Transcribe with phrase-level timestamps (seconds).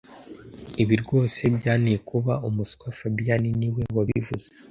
[0.81, 4.47] Ibi rwose byanteye kuba umuswa fabien niwe wabivuze